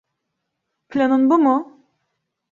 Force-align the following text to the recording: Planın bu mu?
Planın 0.89 1.29
bu 1.29 1.37
mu? 1.39 1.85